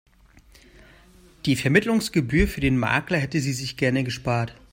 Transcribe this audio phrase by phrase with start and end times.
[1.45, 4.55] Die Vermittlungsgebühr für den Makler hätte sie sich gerne gespart.